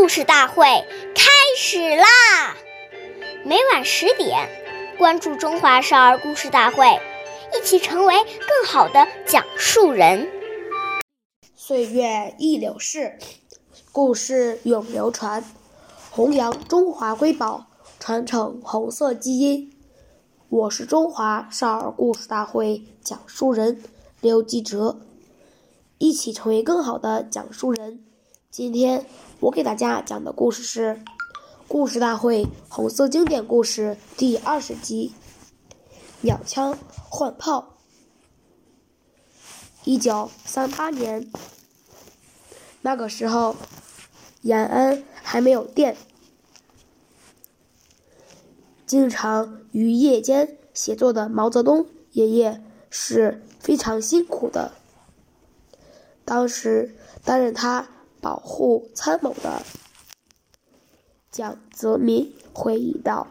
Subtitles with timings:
[0.00, 0.64] 故事大会
[1.14, 2.56] 开始啦！
[3.44, 4.48] 每晚十点，
[4.96, 6.86] 关注《中华少儿故事大会》，
[7.54, 10.26] 一起成为更好的讲述人。
[11.54, 13.18] 岁月易流逝，
[13.92, 15.44] 故事永流传，
[16.10, 17.66] 弘扬中华瑰宝，
[17.98, 19.70] 传承红色基因。
[20.48, 23.84] 我是中华少儿故事大会讲述人
[24.22, 25.02] 刘继哲，
[25.98, 28.02] 一起成为更好的讲述人。
[28.50, 29.06] 今天
[29.38, 30.94] 我给大家讲的故事是
[31.68, 35.14] 《故事大会红色经典故事》第二十集
[36.22, 36.76] 《鸟枪
[37.08, 37.76] 换炮》。
[39.84, 41.30] 一九三八年，
[42.82, 43.54] 那个时候
[44.42, 45.96] 延安还没有电。
[48.84, 54.72] 经常于夜间写作的毛泽东爷爷是非常辛苦的。
[56.24, 57.88] 当时担任他
[58.20, 59.62] 保护参谋的
[61.30, 63.26] 蒋泽民回忆道：“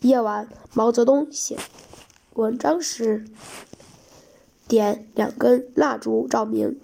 [0.00, 1.58] 夜晚，毛泽东写
[2.34, 3.26] 文章时，
[4.66, 6.80] 点两根蜡烛照明，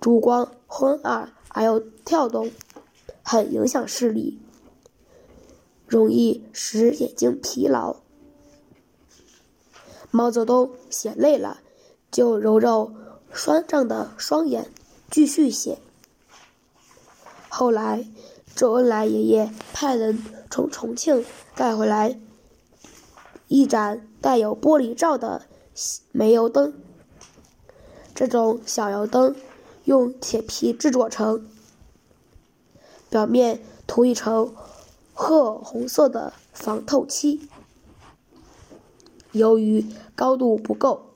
[0.00, 2.50] 烛光昏暗而又跳动，
[3.22, 4.40] 很影响视力。”
[5.86, 7.96] 容易使眼睛疲劳。
[10.10, 11.60] 毛泽东写累了，
[12.10, 12.92] 就揉揉
[13.32, 14.70] 酸胀的双眼，
[15.10, 15.78] 继续写。
[17.48, 18.06] 后来，
[18.54, 22.20] 周恩来爷爷派人从重庆带回来
[23.46, 25.46] 一盏带有玻璃罩的
[26.12, 26.74] 煤油灯。
[28.14, 29.34] 这种小油灯
[29.84, 31.46] 用铁皮制作成，
[33.08, 34.54] 表面涂一层。
[35.20, 37.48] 褐红色的防透漆，
[39.32, 39.84] 由于
[40.14, 41.07] 高度不够，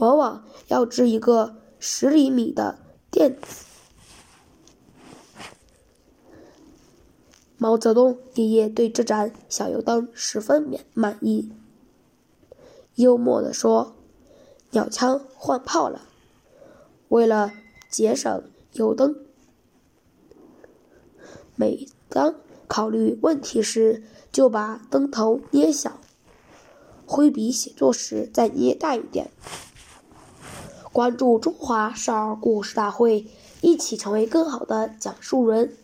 [0.00, 2.78] 往往要织一个十厘米的
[3.10, 3.66] 垫子。
[7.58, 11.52] 毛泽东爷爷对这盏小油灯十分满满意，
[12.94, 13.94] 幽默地说
[14.72, 16.08] ：“鸟枪换炮了。”
[17.08, 17.52] 为了
[17.90, 19.14] 节省油灯，
[21.56, 24.02] 每当考虑问题时，
[24.32, 26.00] 就把灯头捏小；
[27.04, 29.30] 挥笔写作时再捏大一点。
[30.92, 33.26] 关注中华少儿故事大会，
[33.60, 35.76] 一起成为更好的讲述人。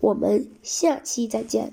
[0.00, 1.72] 我们下期再见。